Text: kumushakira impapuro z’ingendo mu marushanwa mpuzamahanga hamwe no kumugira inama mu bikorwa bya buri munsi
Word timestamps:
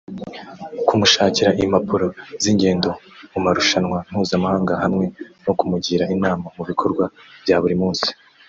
kumushakira 0.87 1.51
impapuro 1.63 2.05
z’ingendo 2.41 2.89
mu 3.31 3.39
marushanwa 3.45 3.97
mpuzamahanga 4.11 4.73
hamwe 4.83 5.05
no 5.43 5.53
kumugira 5.57 6.03
inama 6.15 6.45
mu 6.55 6.63
bikorwa 6.69 7.03
bya 7.43 7.57
buri 7.63 7.75
munsi 7.81 8.09